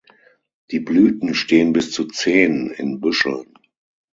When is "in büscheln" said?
2.71-3.53